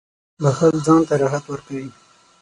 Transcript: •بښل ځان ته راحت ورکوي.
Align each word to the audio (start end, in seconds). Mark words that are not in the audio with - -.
•بښل 0.41 0.73
ځان 0.85 1.01
ته 1.07 1.13
راحت 1.21 1.43
ورکوي. 1.47 1.89